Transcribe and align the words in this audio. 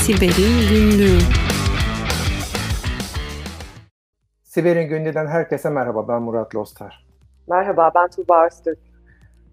Siber'in 0.00 0.68
Günlüğü 0.70 1.18
Siber'in 4.42 4.88
Günlüğü'den 4.88 5.26
herkese 5.26 5.70
merhaba. 5.70 6.08
Ben 6.08 6.22
Murat 6.22 6.54
Lostar. 6.54 7.06
Merhaba, 7.48 7.90
ben 7.94 8.08
Tuğba 8.08 8.36
Arstürk. 8.36 8.78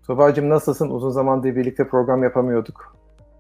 Tuğba'cığım 0.08 0.50
nasılsın? 0.50 0.90
Uzun 0.90 1.10
zamandır 1.10 1.56
birlikte 1.56 1.88
program 1.88 2.24
yapamıyorduk. 2.24 2.96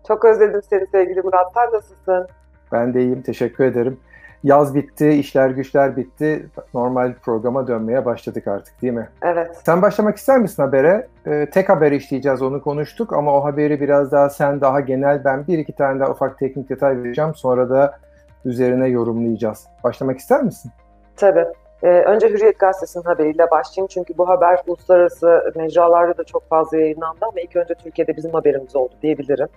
Çok 0.07 0.25
özledim 0.25 0.61
seni 0.70 0.88
sevgili 0.88 1.21
Murat. 1.21 1.54
Sen 1.54 1.73
nasılsın? 1.73 2.27
Ben 2.71 2.93
de 2.93 3.01
iyiyim. 3.01 3.21
Teşekkür 3.21 3.63
ederim. 3.63 3.99
Yaz 4.43 4.75
bitti, 4.75 5.09
işler 5.09 5.49
güçler 5.49 5.97
bitti. 5.97 6.45
Normal 6.73 7.13
programa 7.13 7.67
dönmeye 7.67 8.05
başladık 8.05 8.47
artık 8.47 8.81
değil 8.81 8.93
mi? 8.93 9.09
Evet. 9.21 9.61
Sen 9.65 9.81
başlamak 9.81 10.17
ister 10.17 10.37
misin 10.39 10.63
habere? 10.63 11.07
Ee, 11.27 11.47
tek 11.54 11.69
haber 11.69 11.91
işleyeceğiz 11.91 12.41
onu 12.41 12.61
konuştuk 12.61 13.13
ama 13.13 13.37
o 13.37 13.43
haberi 13.43 13.81
biraz 13.81 14.11
daha 14.11 14.29
sen 14.29 14.61
daha 14.61 14.79
genel 14.79 15.23
ben 15.25 15.47
bir 15.47 15.57
iki 15.57 15.73
tane 15.73 16.00
daha 16.00 16.11
ufak 16.11 16.39
teknik 16.39 16.69
detay 16.69 17.04
vereceğim. 17.04 17.36
Sonra 17.36 17.69
da 17.69 18.00
üzerine 18.46 18.87
yorumlayacağız. 18.87 19.68
Başlamak 19.83 20.18
ister 20.18 20.43
misin? 20.43 20.71
Tabii. 21.15 21.46
Ee, 21.83 21.88
önce 21.88 22.29
Hürriyet 22.29 22.60
Gazetesi'nin 22.60 23.04
haberiyle 23.04 23.51
başlayayım. 23.51 23.88
Çünkü 23.88 24.18
bu 24.18 24.29
haber 24.29 24.60
uluslararası 24.68 25.54
mecralarda 25.55 26.18
da 26.18 26.24
çok 26.24 26.49
fazla 26.49 26.77
yayınlandı 26.77 27.19
ama 27.21 27.41
ilk 27.41 27.55
önce 27.55 27.74
Türkiye'de 27.74 28.18
bizim 28.18 28.32
haberimiz 28.32 28.75
oldu 28.75 28.93
diyebilirim. 29.01 29.47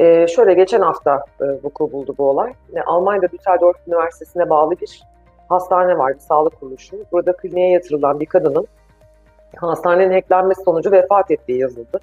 Ee, 0.00 0.26
şöyle 0.26 0.54
geçen 0.54 0.80
hafta 0.80 1.24
e, 1.40 1.44
vuku 1.44 1.92
buldu 1.92 2.14
bu 2.18 2.28
olay. 2.30 2.52
E, 2.74 2.80
Almanya'da 2.80 3.32
Düsseldorf 3.32 3.76
Üniversitesi'ne 3.86 4.50
bağlı 4.50 4.80
bir 4.80 5.02
hastane 5.48 5.98
vardı, 5.98 6.18
sağlık 6.20 6.60
kuruluşu. 6.60 6.96
Burada 7.12 7.32
kliniğe 7.32 7.70
yatırılan 7.70 8.20
bir 8.20 8.26
kadının 8.26 8.66
hastanenin 9.56 10.12
hacklenmesi 10.12 10.62
sonucu 10.62 10.92
vefat 10.92 11.30
ettiği 11.30 11.58
yazıldı. 11.58 12.00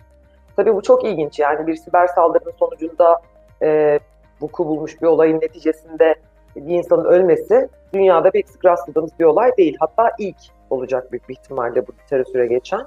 Tabii 0.55 0.75
bu 0.75 0.81
çok 0.81 1.03
ilginç 1.05 1.39
yani 1.39 1.67
bir 1.67 1.75
siber 1.75 2.07
saldırının 2.07 2.53
sonucunda 2.59 3.21
e, 3.61 3.99
vuku 4.41 4.65
bulmuş 4.67 5.01
bir 5.01 5.07
olayın 5.07 5.41
neticesinde 5.41 6.15
bir 6.55 6.75
insanın 6.75 7.05
ölmesi 7.05 7.69
dünyada 7.93 8.31
pek 8.31 8.49
sık 8.49 8.65
rastladığımız 8.65 9.11
bir 9.19 9.25
olay 9.25 9.51
değil. 9.57 9.77
Hatta 9.79 10.11
ilk 10.19 10.37
olacak 10.69 11.11
büyük 11.11 11.29
bir 11.29 11.33
ihtimalle 11.33 11.87
bu 11.87 11.91
literatüre 12.03 12.47
geçen. 12.47 12.81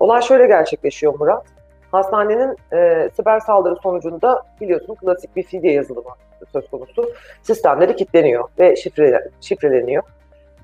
Olay 0.00 0.22
şöyle 0.22 0.46
gerçekleşiyor 0.46 1.14
Murat. 1.18 1.55
Hastanenin 1.92 2.56
e, 2.72 3.10
siber 3.16 3.40
saldırı 3.40 3.76
sonucunda 3.76 4.42
biliyorsun 4.60 4.94
klasik 4.94 5.36
bir 5.36 5.42
fidye 5.42 5.72
yazılımı 5.72 6.10
söz 6.52 6.70
konusu. 6.70 7.12
Sistemleri 7.42 7.96
kilitleniyor 7.96 8.48
ve 8.58 8.76
şifre, 8.76 9.30
şifreleniyor. 9.40 10.02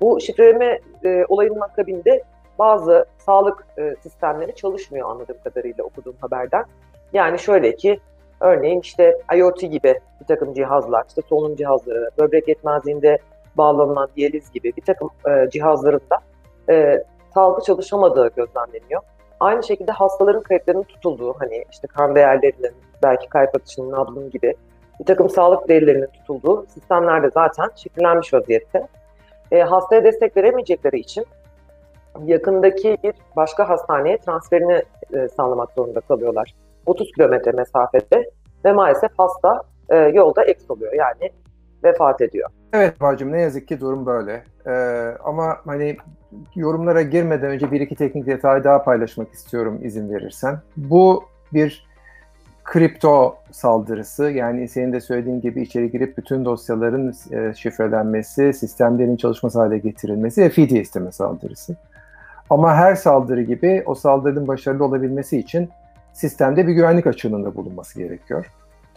Bu 0.01 0.21
şifreleme 0.21 0.79
e, 1.03 1.25
olayının 1.29 1.59
akabinde 1.59 2.23
bazı 2.59 3.05
sağlık 3.17 3.65
e, 3.77 3.95
sistemleri 4.03 4.55
çalışmıyor 4.55 5.09
anladığım 5.09 5.37
kadarıyla 5.43 5.83
okuduğum 5.83 6.15
haberden. 6.21 6.65
Yani 7.13 7.39
şöyle 7.39 7.75
ki 7.75 7.99
örneğin 8.39 8.79
işte 8.79 9.17
IoT 9.35 9.61
gibi 9.61 9.99
bir 10.21 10.25
takım 10.25 10.53
cihazlar, 10.53 11.05
işte 11.07 11.21
solunum 11.29 11.55
cihazları, 11.55 12.09
böbrek 12.19 12.47
yetmezliğinde 12.47 13.17
bağlanılan 13.55 14.09
diyaliz 14.15 14.51
gibi 14.51 14.73
bir 14.77 14.81
takım 14.81 15.09
e, 15.27 15.49
cihazlarında 15.49 16.19
e, 16.69 17.03
sağlıklı 17.33 17.63
çalışamadığı 17.63 18.31
gözlemleniyor. 18.35 19.01
Aynı 19.43 19.63
şekilde 19.63 19.91
hastaların 19.91 20.41
kayıtlarının 20.41 20.83
tutulduğu, 20.83 21.33
hani 21.39 21.65
işte 21.71 21.87
kan 21.87 22.15
değerlerinin, 22.15 22.71
belki 23.03 23.29
kalp 23.29 23.55
atışının, 23.55 23.91
nabzın 23.91 24.29
gibi 24.29 24.55
bir 24.99 25.05
takım 25.05 25.29
sağlık 25.29 25.69
verilerinin 25.69 26.07
tutulduğu 26.07 26.65
sistemlerde 26.65 27.29
zaten 27.33 27.69
şifrelenmiş 27.75 28.33
vaziyette. 28.33 28.87
E, 29.51 29.61
hastaya 29.61 30.03
destek 30.03 30.37
veremeyecekleri 30.37 30.99
için 30.99 31.25
yakındaki 32.25 32.97
bir 33.03 33.13
başka 33.35 33.69
hastaneye 33.69 34.17
transferini 34.17 34.81
e, 35.13 35.27
sağlamak 35.27 35.71
zorunda 35.71 35.99
kalıyorlar. 36.01 36.55
30 36.85 37.11
kilometre 37.11 37.51
mesafede 37.51 38.29
ve 38.65 38.73
maalesef 38.73 39.11
hasta 39.17 39.61
e, 39.89 39.95
yolda 39.97 40.43
eks 40.43 40.71
oluyor 40.71 40.93
yani 40.93 41.31
vefat 41.83 42.21
ediyor. 42.21 42.49
Evet 42.73 43.01
bacım 43.01 43.31
ne 43.31 43.41
yazık 43.41 43.67
ki 43.67 43.79
durum 43.79 44.05
böyle. 44.05 44.43
Ee, 44.67 44.71
ama 45.23 45.57
hani 45.65 45.97
yorumlara 46.55 47.01
girmeden 47.01 47.49
önce 47.49 47.71
bir 47.71 47.81
iki 47.81 47.95
teknik 47.95 48.25
detay 48.25 48.63
daha 48.63 48.83
paylaşmak 48.83 49.33
istiyorum 49.33 49.79
izin 49.83 50.13
verirsen. 50.13 50.59
Bu 50.77 51.23
bir 51.53 51.85
kripto 52.63 53.35
saldırısı 53.51 54.23
yani 54.23 54.67
senin 54.67 54.93
de 54.93 55.01
söylediğin 55.01 55.41
gibi 55.41 55.61
içeri 55.61 55.91
girip 55.91 56.17
bütün 56.17 56.45
dosyaların 56.45 57.13
e, 57.31 57.53
şifrelenmesi, 57.53 58.53
sistemlerin 58.53 59.17
çalışması 59.17 59.59
hale 59.59 59.77
getirilmesi 59.77 60.41
ve 60.41 60.49
fidye 60.49 60.81
isteme 60.81 61.11
saldırısı. 61.11 61.75
Ama 62.49 62.75
her 62.75 62.95
saldırı 62.95 63.41
gibi 63.41 63.83
o 63.85 63.95
saldırının 63.95 64.47
başarılı 64.47 64.85
olabilmesi 64.85 65.37
için 65.37 65.69
sistemde 66.13 66.67
bir 66.67 66.73
güvenlik 66.73 67.07
açığının 67.07 67.45
da 67.45 67.55
bulunması 67.55 67.99
gerekiyor. 67.99 68.45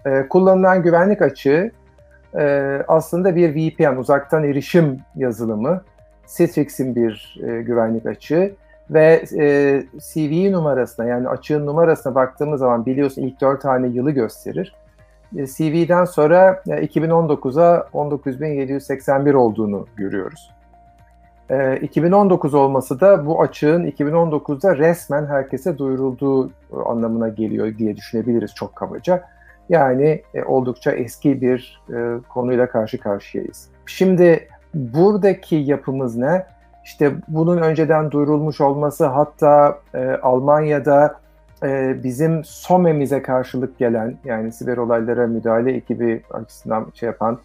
Ee, 0.07 0.27
kullanılan 0.29 0.83
güvenlik 0.83 1.23
açığı 1.23 1.71
e, 2.39 2.79
aslında 2.89 3.37
bir 3.37 3.55
VPN, 3.55 3.97
uzaktan 3.97 4.45
erişim 4.45 5.01
yazılımı. 5.17 5.83
Citrix'in 6.26 6.97
bir 6.97 7.41
e, 7.42 7.62
güvenlik 7.62 8.06
açığı 8.06 8.54
ve 8.91 9.25
e, 9.38 9.82
CV 9.98 10.53
numarasına 10.53 11.06
yani 11.06 11.28
açığın 11.28 11.66
numarasına 11.66 12.14
baktığımız 12.14 12.60
zaman 12.60 12.87
biliyorsun 12.87 13.22
ilk 13.22 13.41
4 13.41 13.62
tane 13.62 13.87
yılı 13.87 14.10
gösterir. 14.10 14.75
E, 15.37 15.47
CV'den 15.47 16.04
sonra 16.04 16.62
e, 16.69 16.70
2019'a 16.70 17.88
19.781 17.94 19.34
olduğunu 19.34 19.87
görüyoruz. 19.97 20.50
E, 21.50 21.76
2019 21.76 22.54
olması 22.54 23.00
da 23.00 23.26
bu 23.26 23.43
açığın 23.43 23.87
2019'da 23.87 24.76
resmen 24.76 25.26
herkese 25.26 25.78
duyurulduğu 25.78 26.50
anlamına 26.87 27.28
geliyor 27.28 27.78
diye 27.78 27.97
düşünebiliriz 27.97 28.54
çok 28.54 28.76
kabaca. 28.76 29.25
Yani 29.69 30.22
e, 30.34 30.43
oldukça 30.44 30.93
eski 30.93 31.41
bir 31.41 31.82
e, 31.94 32.20
konuyla 32.28 32.69
karşı 32.70 32.98
karşıyayız. 33.00 33.69
Şimdi 33.87 34.48
buradaki 34.76 35.56
yapımız 35.56 36.16
ne? 36.16 36.47
İşte 36.84 37.12
bunun 37.28 37.56
önceden 37.56 38.10
duyurulmuş 38.10 38.60
olması 38.60 39.06
hatta 39.06 39.78
e, 39.94 40.09
Almanya'da 40.22 41.14
e, 41.62 41.97
bizim 42.04 42.44
SOME'mize 42.44 43.22
karşılık 43.22 43.78
gelen 43.78 44.16
yani 44.25 44.53
siber 44.53 44.76
olaylara 44.76 45.26
müdahale 45.26 45.72
ekibi 45.72 46.22
açısından 46.31 46.87
şey 46.94 47.06
yapan 47.06 47.38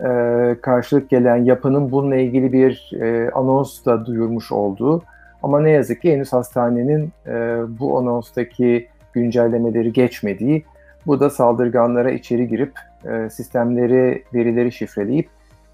e, 0.00 0.56
karşılık 0.62 1.10
gelen 1.10 1.36
yapının 1.36 1.92
bununla 1.92 2.16
ilgili 2.16 2.52
bir 2.52 2.90
e, 3.00 3.30
anons 3.30 3.84
da 3.84 4.06
duyurmuş 4.06 4.52
olduğu 4.52 5.02
ama 5.42 5.60
ne 5.60 5.70
yazık 5.70 6.02
ki 6.02 6.12
henüz 6.12 6.32
hastanenin 6.32 7.12
e, 7.26 7.32
bu 7.80 7.98
anonstaki 7.98 8.88
güncellemeleri 9.12 9.92
geçmediği 9.92 10.64
bu 11.06 11.20
da 11.20 11.30
saldırganlara 11.30 12.10
içeri 12.10 12.48
girip 12.48 12.72
e, 13.04 13.30
sistemleri, 13.30 14.24
verileri 14.34 14.72
şifreleyip 14.72 15.28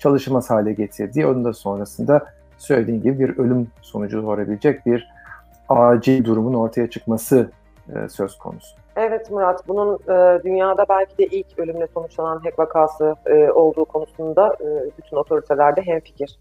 çalışmaz 0.04 0.50
hale 0.50 0.72
getirdiği, 0.72 1.26
onun 1.26 1.44
da 1.44 1.53
sonrasında 1.53 2.26
söylediğim 2.59 3.03
gibi 3.03 3.19
bir 3.19 3.38
ölüm 3.38 3.69
sonucu 3.82 4.22
doğurabilecek 4.22 4.87
bir 4.87 5.09
acil 5.69 6.25
durumun 6.25 6.54
ortaya 6.54 6.91
çıkması 6.91 7.50
e, 7.94 8.09
söz 8.09 8.38
konusu. 8.38 8.76
Evet 8.97 9.31
Murat, 9.31 9.69
bunun 9.69 9.94
e, 9.94 10.42
dünyada 10.44 10.87
belki 10.88 11.19
de 11.19 11.26
ilk 11.26 11.59
ölümle 11.59 11.87
sonuçlanan 11.94 12.41
hack 12.44 12.59
vakası 12.59 13.15
e, 13.26 13.50
olduğu 13.50 13.84
konusunda 13.84 14.56
e, 14.60 14.66
bütün 14.98 15.16
otoritelerde 15.16 15.82
hemfikir. 15.82 16.38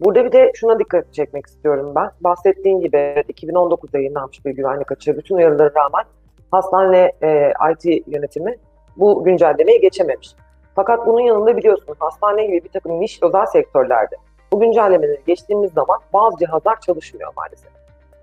Burada 0.00 0.24
bir 0.24 0.32
de 0.32 0.52
şuna 0.54 0.78
dikkat 0.78 1.14
çekmek 1.14 1.46
istiyorum 1.46 1.92
ben. 1.94 2.10
Bahsettiğim 2.20 2.80
gibi 2.80 2.96
2019'da 2.96 3.98
yayınlanmış 3.98 4.44
bir 4.44 4.50
güvenlik 4.50 4.92
açığı 4.92 5.18
bütün 5.18 5.34
uyarılara 5.34 5.72
rağmen 5.76 6.04
hastane 6.50 7.12
e, 7.22 7.52
IT 7.72 8.06
yönetimi 8.06 8.56
bu 8.96 9.24
güncellemeye 9.24 9.78
geçememiş. 9.78 10.36
Fakat 10.74 11.06
bunun 11.06 11.20
yanında 11.20 11.56
biliyorsunuz 11.56 11.98
hastane 12.00 12.46
gibi 12.46 12.64
bir 12.64 12.68
takım 12.68 13.00
niş 13.00 13.22
özel 13.22 13.46
sektörlerde 13.46 14.16
bu 14.52 14.60
güncellemeleri 14.60 15.20
geçtiğimiz 15.26 15.72
zaman 15.72 15.98
bazı 16.12 16.36
cihazlar 16.36 16.80
çalışmıyor 16.80 17.32
maalesef. 17.36 17.72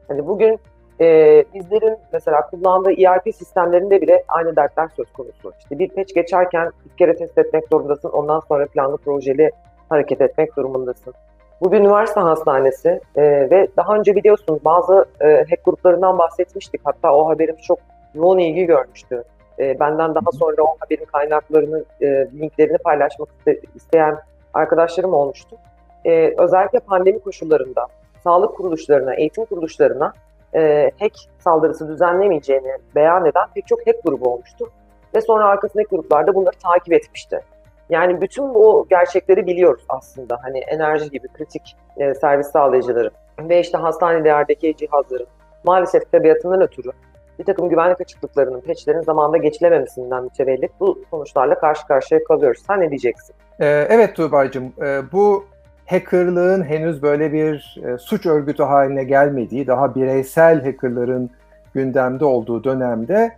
Hani 0.08 0.28
bugün 0.28 0.60
e, 1.02 1.06
bizlerin 1.54 1.98
mesela 2.14 2.50
kullandığı 2.50 2.92
ERP 2.92 3.36
sistemlerinde 3.36 4.02
bile 4.02 4.24
aynı 4.28 4.56
dertler 4.56 4.90
söz 4.96 5.14
konusu. 5.14 5.53
İşte 5.59 5.80
bir 5.80 5.90
patch 5.90 6.14
geçerken 6.14 6.72
bir 6.86 6.98
kere 6.98 7.16
test 7.16 7.38
etmek 7.38 7.64
zorundasın, 7.72 8.09
ondan 8.09 8.40
sonra 8.40 8.66
planlı 8.66 8.97
projeli 8.97 9.52
hareket 9.90 10.22
etmek 10.22 10.56
durumundasın. 10.56 11.14
Bu 11.62 11.72
bir 11.72 11.78
üniversite 11.78 12.20
hastanesi 12.20 13.00
e, 13.16 13.22
ve 13.24 13.68
daha 13.78 13.96
önce 13.96 14.16
biliyorsunuz 14.16 14.66
bazı 14.66 15.06
e, 15.22 15.28
hack 15.28 15.66
gruplarından 15.66 16.18
bahsetmiştik. 16.18 16.82
Hatta 16.84 17.16
o 17.16 17.30
haberim 17.30 17.56
çok 17.56 17.80
yoğun 18.16 18.38
ilgi 18.38 18.66
görmüştü. 18.66 19.24
E, 19.59 19.80
benden 19.80 20.16
daha 20.16 20.32
sonra 20.40 20.64
o 20.64 20.76
haberin 20.80 21.06
kaynaklarını, 21.06 21.84
e, 22.02 22.06
linklerini 22.08 22.78
paylaşmak 22.78 23.30
isteyen 23.76 24.18
arkadaşlarım 24.53 25.14
olmuştu. 25.14 25.58
E, 26.06 26.34
özellikle 26.38 26.80
pandemi 26.80 27.20
koşullarında 27.20 27.88
sağlık 28.24 28.56
kuruluşlarına, 28.56 29.14
eğitim 29.14 29.46
kuruluşlarına 29.46 30.14
e, 30.56 30.92
hack 31.00 31.16
saldırısı 31.40 31.88
düzenlemeyeceğini 31.88 32.78
beyan 32.96 33.26
eden 33.26 33.48
pek 33.56 33.68
çok 33.68 33.88
hack 33.88 34.03
grubu 34.03 34.34
olmuştu. 34.34 34.72
Ve 35.16 35.22
sonra 35.22 35.46
arkasındaki 35.46 35.90
gruplar 35.90 36.28
da 36.28 36.36
bunları 36.36 36.56
takip 36.64 36.94
etmişti. 36.94 37.42
Yani 37.90 38.22
bütün 38.22 38.54
bu 38.54 38.88
gerçekleri 38.90 39.47
biliyoruz 39.47 39.84
aslında. 39.90 40.40
Hani 40.42 40.59
enerji 40.59 41.09
gibi 41.09 41.28
kritik 41.28 41.76
e, 41.97 42.14
servis 42.14 42.47
sağlayıcıları 42.47 43.12
ve 43.40 43.59
işte 43.59 43.78
hastanelerdeki 43.78 44.76
cihazların 44.76 45.28
maalesef 45.64 46.12
tabiatından 46.12 46.62
ötürü 46.62 46.92
bir 47.40 47.46
takım 47.46 47.70
güvenlik 47.70 48.02
açıklıklarının, 48.02 48.62
peçlerin 48.62 49.02
zamanında 49.02 49.38
geçilememesinden 49.38 50.24
mütevellit 50.24 50.72
bu 50.80 51.04
sonuçlarla 51.10 51.60
karşı 51.60 51.88
karşıya 51.88 52.24
kalıyoruz. 52.24 52.64
Sen 52.68 52.82
ne 52.82 52.90
diyeceksin? 52.90 53.36
Ee, 53.60 53.88
evet 53.90 54.16
Tuğba'cığım, 54.16 54.74
e, 54.82 55.12
bu 55.12 55.46
hackerlığın 55.86 56.64
henüz 56.64 57.02
böyle 57.02 57.34
bir 57.34 57.82
e, 57.86 57.98
suç 57.98 58.26
örgütü 58.26 58.64
haline 58.64 59.04
gelmediği, 59.04 59.68
daha 59.68 59.96
bireysel 59.96 60.64
hackerların 60.64 61.30
gündemde 61.74 62.26
olduğu 62.26 62.64
dönemde 62.64 63.32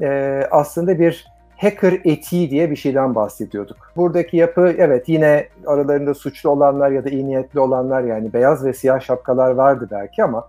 e, 0.00 0.42
aslında 0.50 0.98
bir 0.98 1.32
hacker 1.56 2.00
etiği 2.04 2.50
diye 2.50 2.70
bir 2.70 2.76
şeyden 2.76 3.14
bahsediyorduk. 3.14 3.76
Buradaki 3.96 4.36
yapı 4.36 4.74
evet 4.78 5.08
yine 5.08 5.48
aralarında 5.66 6.14
suçlu 6.14 6.50
olanlar 6.50 6.90
ya 6.90 7.04
da 7.04 7.08
iyi 7.08 7.26
niyetli 7.26 7.60
olanlar 7.60 8.02
yani 8.02 8.32
beyaz 8.32 8.64
ve 8.64 8.72
siyah 8.72 9.00
şapkalar 9.00 9.50
vardı 9.50 9.88
belki 9.90 10.24
ama 10.24 10.48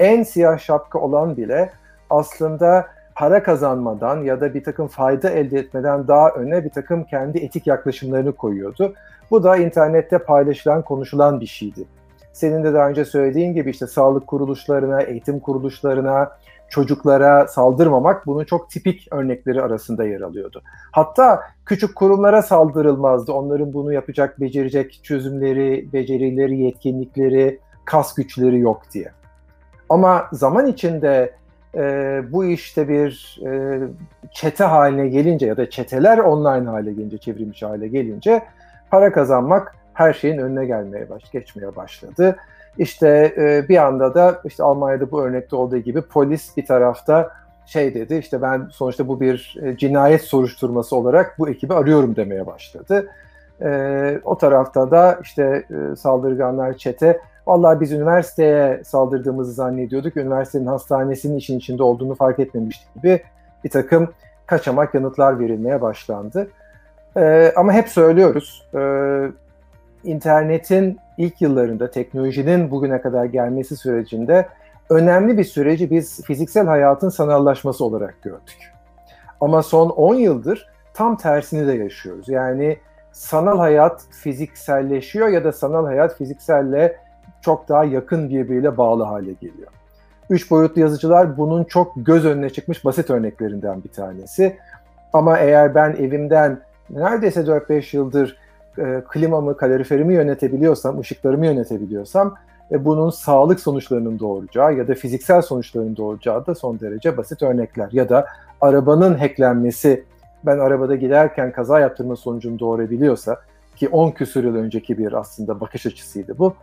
en 0.00 0.22
siyah 0.22 0.58
şapka 0.58 0.98
olan 0.98 1.36
bile 1.36 1.70
aslında 2.10 2.86
para 3.14 3.42
kazanmadan 3.42 4.22
ya 4.22 4.40
da 4.40 4.54
bir 4.54 4.64
takım 4.64 4.88
fayda 4.88 5.30
elde 5.30 5.58
etmeden 5.58 6.08
daha 6.08 6.30
öne 6.30 6.64
bir 6.64 6.70
takım 6.70 7.04
kendi 7.04 7.38
etik 7.38 7.66
yaklaşımlarını 7.66 8.32
koyuyordu. 8.32 8.94
Bu 9.30 9.42
da 9.42 9.56
internette 9.56 10.18
paylaşılan, 10.18 10.82
konuşulan 10.82 11.40
bir 11.40 11.46
şeydi. 11.46 11.84
Senin 12.32 12.64
de 12.64 12.74
daha 12.74 12.88
önce 12.88 13.04
söylediğin 13.04 13.54
gibi 13.54 13.70
işte 13.70 13.86
sağlık 13.86 14.26
kuruluşlarına, 14.26 15.02
eğitim 15.02 15.40
kuruluşlarına, 15.40 16.30
çocuklara 16.68 17.48
saldırmamak 17.48 18.26
bunun 18.26 18.44
çok 18.44 18.70
tipik 18.70 19.08
örnekleri 19.12 19.62
arasında 19.62 20.04
yer 20.04 20.20
alıyordu. 20.20 20.62
Hatta 20.92 21.40
küçük 21.66 21.96
kurumlara 21.96 22.42
saldırılmazdı. 22.42 23.32
Onların 23.32 23.72
bunu 23.72 23.92
yapacak, 23.92 24.40
becerecek 24.40 25.00
çözümleri, 25.02 25.92
becerileri, 25.92 26.58
yetkinlikleri, 26.58 27.60
kas 27.84 28.14
güçleri 28.14 28.58
yok 28.58 28.82
diye. 28.94 29.10
Ama 29.88 30.26
zaman 30.32 30.66
içinde 30.66 31.34
e, 31.74 32.22
bu 32.32 32.44
işte 32.44 32.88
bir 32.88 33.40
e, 33.46 33.80
çete 34.30 34.64
haline 34.64 35.08
gelince 35.08 35.46
ya 35.46 35.56
da 35.56 35.70
çeteler 35.70 36.18
online 36.18 36.70
hale 36.70 36.92
gelince, 36.92 37.18
çevrilmiş 37.18 37.62
hale 37.62 37.88
gelince 37.88 38.42
para 38.90 39.12
kazanmak 39.12 39.74
her 39.94 40.12
şeyin 40.12 40.38
önüne 40.38 40.66
gelmeye 40.66 41.10
baş, 41.10 41.30
geçmeye 41.30 41.76
başladı. 41.76 42.36
İşte 42.78 43.34
e, 43.36 43.68
bir 43.68 43.76
anda 43.76 44.14
da 44.14 44.40
işte 44.44 44.62
Almanya'da 44.62 45.10
bu 45.10 45.22
örnekte 45.22 45.56
olduğu 45.56 45.78
gibi 45.78 46.02
polis 46.02 46.56
bir 46.56 46.66
tarafta 46.66 47.30
şey 47.66 47.94
dedi 47.94 48.14
işte 48.14 48.42
ben 48.42 48.68
sonuçta 48.72 49.08
bu 49.08 49.20
bir 49.20 49.56
e, 49.62 49.76
cinayet 49.76 50.22
soruşturması 50.22 50.96
olarak 50.96 51.38
bu 51.38 51.48
ekibi 51.48 51.74
arıyorum 51.74 52.16
demeye 52.16 52.46
başladı. 52.46 53.10
E, 53.62 54.20
o 54.24 54.38
tarafta 54.38 54.90
da 54.90 55.18
işte 55.22 55.64
e, 55.70 55.96
saldırganlar 55.96 56.76
çete 56.76 57.20
vallahi 57.48 57.80
biz 57.80 57.92
üniversiteye 57.92 58.84
saldırdığımızı 58.84 59.52
zannediyorduk. 59.52 60.16
Üniversitenin 60.16 60.66
hastanesinin 60.66 61.36
işin 61.36 61.58
içinde 61.58 61.82
olduğunu 61.82 62.14
fark 62.14 62.38
etmemiştik 62.38 62.94
gibi 62.94 63.22
bir 63.64 63.70
takım 63.70 64.12
kaçamak 64.46 64.94
yanıtlar 64.94 65.40
verilmeye 65.40 65.80
başlandı. 65.80 66.50
E, 67.16 67.52
ama 67.56 67.72
hep 67.72 67.88
söylüyoruz 67.88 68.68
e, 68.74 68.80
internetin 70.04 70.98
ilk 71.18 71.40
yıllarında 71.40 71.90
teknolojinin 71.90 72.70
bugüne 72.70 73.00
kadar 73.00 73.24
gelmesi 73.24 73.76
sürecinde 73.76 74.48
önemli 74.90 75.38
bir 75.38 75.44
süreci 75.44 75.90
biz 75.90 76.22
fiziksel 76.22 76.66
hayatın 76.66 77.08
sanallaşması 77.08 77.84
olarak 77.84 78.22
gördük. 78.22 78.72
Ama 79.40 79.62
son 79.62 79.90
10 79.90 80.14
yıldır 80.14 80.68
tam 80.94 81.16
tersini 81.16 81.66
de 81.66 81.72
yaşıyoruz. 81.72 82.28
Yani 82.28 82.78
sanal 83.12 83.58
hayat 83.58 84.06
fizikselleşiyor 84.10 85.28
ya 85.28 85.44
da 85.44 85.52
sanal 85.52 85.86
hayat 85.86 86.16
fizikselle 86.18 86.96
çok 87.42 87.68
daha 87.68 87.84
yakın 87.84 88.30
birbiriyle 88.30 88.76
bağlı 88.76 89.02
hale 89.02 89.32
geliyor. 89.32 89.68
Üç 90.30 90.50
boyutlu 90.50 90.80
yazıcılar 90.80 91.36
bunun 91.36 91.64
çok 91.64 91.92
göz 91.96 92.24
önüne 92.24 92.50
çıkmış 92.50 92.84
basit 92.84 93.10
örneklerinden 93.10 93.84
bir 93.84 93.88
tanesi. 93.88 94.56
Ama 95.12 95.38
eğer 95.38 95.74
ben 95.74 95.90
evimden 95.90 96.60
neredeyse 96.90 97.40
4-5 97.40 97.96
yıldır 97.96 98.36
e, 98.78 99.02
klimamı, 99.08 99.56
kaloriferimi 99.56 100.14
yönetebiliyorsam, 100.14 101.00
ışıklarımı 101.00 101.46
yönetebiliyorsam 101.46 102.34
e, 102.70 102.84
bunun 102.84 103.10
sağlık 103.10 103.60
sonuçlarının 103.60 104.18
doğuracağı 104.18 104.74
ya 104.74 104.88
da 104.88 104.94
fiziksel 104.94 105.42
sonuçlarının 105.42 105.96
doğuracağı 105.96 106.46
da 106.46 106.54
son 106.54 106.80
derece 106.80 107.16
basit 107.16 107.42
örnekler. 107.42 107.88
Ya 107.92 108.08
da 108.08 108.26
arabanın 108.60 109.14
hacklenmesi 109.14 110.04
ben 110.46 110.58
arabada 110.58 110.96
giderken 110.96 111.52
kaza 111.52 111.80
yaptırma 111.80 112.16
sonucunu 112.16 112.58
doğurabiliyorsa 112.58 113.36
ki 113.76 113.88
10 113.88 114.10
küsur 114.10 114.44
yıl 114.44 114.54
önceki 114.54 114.98
bir 114.98 115.12
aslında 115.12 115.60
bakış 115.60 115.86
açısıydı 115.86 116.38
bu. 116.38 116.54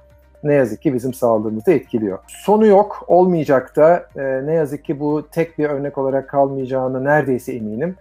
Ne 0.46 0.54
yazık 0.54 0.82
ki 0.82 0.94
bizim 0.94 1.14
sağlığımızı 1.14 1.72
etkiliyor. 1.72 2.20
Sonu 2.28 2.66
yok, 2.66 3.06
olmayacak 3.08 3.76
da 3.76 4.08
e, 4.16 4.46
ne 4.46 4.54
yazık 4.54 4.86
ki 4.86 5.00
bu 5.00 5.28
tek 5.32 5.58
bir 5.58 5.70
örnek 5.70 5.98
olarak 5.98 6.30
kalmayacağını 6.30 7.04
neredeyse 7.04 7.54
eminim. 7.54 7.96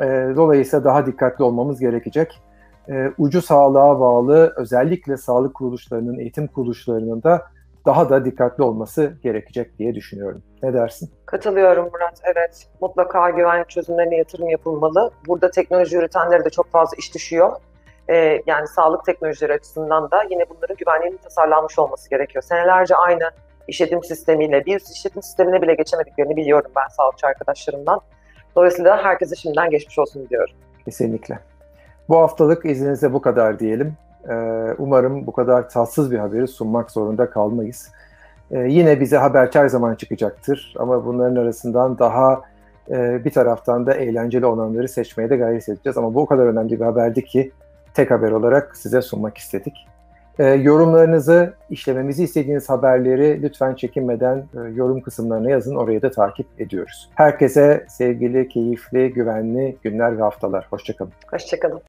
E, 0.00 0.06
dolayısıyla 0.36 0.84
daha 0.84 1.06
dikkatli 1.06 1.44
olmamız 1.44 1.80
gerekecek 1.80 2.40
e, 2.88 3.10
ucu 3.18 3.42
sağlığa 3.42 4.00
bağlı 4.00 4.54
özellikle 4.56 5.16
sağlık 5.16 5.54
kuruluşlarının, 5.54 6.18
eğitim 6.18 6.46
kuruluşlarının 6.46 7.22
da 7.22 7.46
daha 7.86 8.10
da 8.10 8.24
dikkatli 8.24 8.64
olması 8.64 9.12
gerekecek 9.22 9.78
diye 9.78 9.94
düşünüyorum. 9.94 10.42
Ne 10.62 10.72
dersin? 10.72 11.10
Katılıyorum 11.26 11.84
Murat. 11.84 12.20
Evet. 12.24 12.66
Mutlaka 12.80 13.30
güvenlik 13.30 13.68
çözümlerine 13.68 14.16
yatırım 14.16 14.48
yapılmalı. 14.48 15.10
Burada 15.26 15.50
teknoloji 15.50 15.96
üretenlere 15.96 16.44
de 16.44 16.50
çok 16.50 16.70
fazla 16.70 16.96
iş 16.98 17.14
düşüyor. 17.14 17.52
Ee, 18.10 18.42
yani 18.46 18.66
sağlık 18.66 19.04
teknolojileri 19.04 19.52
açısından 19.52 20.10
da 20.10 20.22
yine 20.30 20.44
bunların 20.50 20.76
güvenliğinin 20.76 21.16
tasarlanmış 21.16 21.78
olması 21.78 22.10
gerekiyor. 22.10 22.42
Senelerce 22.42 22.96
aynı 22.96 23.30
işletim 23.68 24.04
sistemiyle, 24.04 24.66
bir 24.66 24.80
işletim 24.94 25.22
sistemine 25.22 25.62
bile 25.62 25.74
geçemediklerini 25.74 26.36
biliyorum 26.36 26.70
ben 26.76 26.88
sağlıkçı 26.88 27.26
arkadaşlarımdan. 27.26 28.00
Dolayısıyla 28.56 29.04
herkese 29.04 29.36
şimdiden 29.36 29.70
geçmiş 29.70 29.98
olsun 29.98 30.28
diyorum. 30.28 30.54
Kesinlikle. 30.84 31.38
Bu 32.08 32.18
haftalık 32.18 32.64
izninizle 32.64 33.12
bu 33.12 33.22
kadar 33.22 33.58
diyelim. 33.58 33.96
Ee, 34.28 34.34
umarım 34.78 35.26
bu 35.26 35.32
kadar 35.32 35.68
tatsız 35.68 36.10
bir 36.10 36.18
haberi 36.18 36.48
sunmak 36.48 36.90
zorunda 36.90 37.30
kalmayız. 37.30 37.90
Ee, 38.50 38.58
yine 38.58 39.00
bize 39.00 39.16
haber 39.16 39.50
her 39.52 39.68
zaman 39.68 39.94
çıkacaktır 39.94 40.74
ama 40.78 41.06
bunların 41.06 41.36
arasından 41.36 41.98
daha 41.98 42.42
e, 42.90 43.24
bir 43.24 43.30
taraftan 43.30 43.86
da 43.86 43.94
eğlenceli 43.94 44.46
olanları 44.46 44.88
seçmeye 44.88 45.30
de 45.30 45.36
gayret 45.36 45.68
edeceğiz. 45.68 45.98
Ama 45.98 46.14
bu 46.14 46.20
o 46.20 46.26
kadar 46.26 46.46
önemli 46.46 46.80
bir 46.80 46.84
haberdi 46.84 47.24
ki 47.24 47.52
tek 47.94 48.10
haber 48.10 48.30
olarak 48.30 48.76
size 48.76 49.02
sunmak 49.02 49.38
istedik. 49.38 49.86
E, 50.38 50.44
yorumlarınızı, 50.44 51.54
işlememizi 51.70 52.24
istediğiniz 52.24 52.68
haberleri 52.68 53.42
lütfen 53.42 53.74
çekinmeden 53.74 54.36
e, 54.36 54.70
yorum 54.74 55.00
kısımlarına 55.00 55.50
yazın. 55.50 55.76
Orayı 55.76 56.02
da 56.02 56.10
takip 56.10 56.46
ediyoruz. 56.58 57.10
Herkese 57.14 57.86
sevgili, 57.88 58.48
keyifli, 58.48 59.12
güvenli 59.12 59.76
günler 59.82 60.18
ve 60.18 60.22
haftalar. 60.22 60.66
Hoşçakalın. 60.70 61.12
Hoşçakalın. 61.30 61.80